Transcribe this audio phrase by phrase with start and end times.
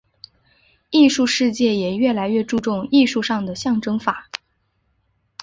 [0.89, 4.31] 艺术世界也越来越注重艺术上的象征法。